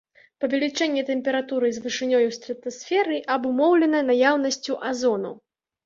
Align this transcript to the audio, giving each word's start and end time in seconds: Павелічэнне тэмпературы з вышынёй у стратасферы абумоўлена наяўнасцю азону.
Павелічэнне 0.45 1.03
тэмпературы 1.09 1.69
з 1.77 1.83
вышынёй 1.85 2.23
у 2.31 2.33
стратасферы 2.39 3.23
абумоўлена 3.37 4.05
наяўнасцю 4.13 4.73
азону. 4.93 5.31